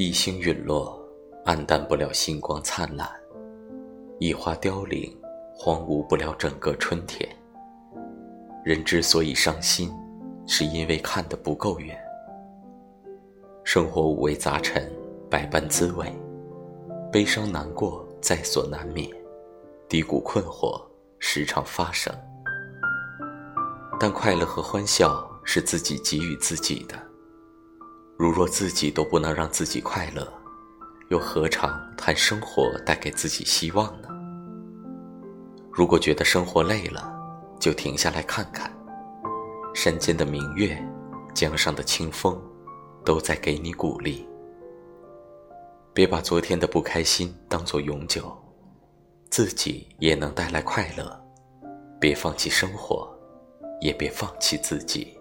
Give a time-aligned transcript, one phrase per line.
[0.00, 0.96] 一星陨落，
[1.44, 3.08] 黯淡不了星光灿烂；
[4.20, 5.12] 一花凋零，
[5.52, 7.28] 荒芜不了整个春天。
[8.64, 9.90] 人之所以伤心，
[10.46, 11.98] 是因为看得不够远。
[13.64, 14.88] 生活五味杂陈，
[15.28, 16.06] 百般滋味，
[17.10, 19.10] 悲伤难过在所难免，
[19.88, 20.80] 低谷困惑
[21.18, 22.14] 时常发生。
[23.98, 26.94] 但快乐和欢笑是自己给予自己的。
[28.18, 30.26] 如若自己都不能让自己快乐，
[31.08, 34.08] 又何尝谈生活带给自己希望呢？
[35.70, 37.16] 如果觉得生活累了，
[37.60, 38.76] 就停下来看看，
[39.72, 40.76] 山间的明月，
[41.32, 42.36] 江上的清风，
[43.04, 44.28] 都在给你鼓励。
[45.94, 48.36] 别把昨天的不开心当作永久，
[49.30, 51.24] 自己也能带来快乐。
[52.00, 53.08] 别放弃生活，
[53.80, 55.17] 也别放弃自己。